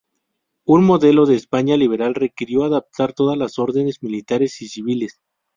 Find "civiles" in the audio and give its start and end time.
4.67-5.21